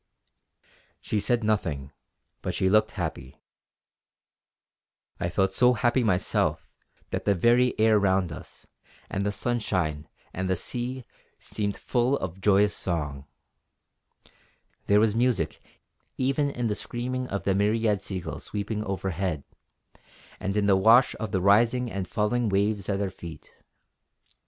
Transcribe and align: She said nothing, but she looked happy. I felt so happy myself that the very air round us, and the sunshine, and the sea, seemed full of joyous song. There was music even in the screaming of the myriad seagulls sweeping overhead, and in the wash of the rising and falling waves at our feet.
She 0.99 1.19
said 1.19 1.43
nothing, 1.43 1.91
but 2.41 2.55
she 2.55 2.71
looked 2.71 2.93
happy. 2.93 3.39
I 5.19 5.29
felt 5.29 5.53
so 5.53 5.73
happy 5.73 6.03
myself 6.03 6.67
that 7.11 7.25
the 7.25 7.35
very 7.35 7.79
air 7.79 7.99
round 7.99 8.31
us, 8.31 8.65
and 9.11 9.23
the 9.23 9.31
sunshine, 9.31 10.07
and 10.33 10.49
the 10.49 10.55
sea, 10.55 11.05
seemed 11.37 11.77
full 11.77 12.17
of 12.17 12.41
joyous 12.41 12.75
song. 12.75 13.27
There 14.87 14.99
was 14.99 15.13
music 15.13 15.61
even 16.17 16.49
in 16.49 16.65
the 16.65 16.73
screaming 16.73 17.27
of 17.27 17.43
the 17.43 17.53
myriad 17.53 18.01
seagulls 18.01 18.45
sweeping 18.45 18.83
overhead, 18.83 19.43
and 20.39 20.57
in 20.57 20.65
the 20.65 20.75
wash 20.75 21.13
of 21.19 21.31
the 21.31 21.41
rising 21.41 21.91
and 21.91 22.07
falling 22.07 22.49
waves 22.49 22.89
at 22.89 22.99
our 23.01 23.11
feet. 23.11 23.53